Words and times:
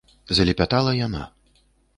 -залепятала 0.37 0.95
яна. 1.05 1.23